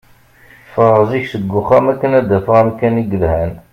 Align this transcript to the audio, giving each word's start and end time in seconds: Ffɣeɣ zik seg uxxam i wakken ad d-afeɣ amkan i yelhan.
Ffɣeɣ 0.69 0.99
zik 1.09 1.25
seg 1.31 1.55
uxxam 1.59 1.85
i 1.87 1.93
wakken 1.93 2.17
ad 2.19 2.25
d-afeɣ 2.29 2.55
amkan 2.61 3.01
i 3.01 3.03
yelhan. 3.11 3.51